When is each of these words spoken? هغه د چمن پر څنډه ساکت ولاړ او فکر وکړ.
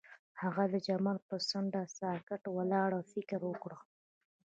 هغه 0.41 0.63
د 0.73 0.75
چمن 0.87 1.17
پر 1.27 1.39
څنډه 1.49 1.81
ساکت 1.97 2.43
ولاړ 2.57 2.89
او 2.97 3.03
فکر 3.13 3.39
وکړ. 3.47 3.71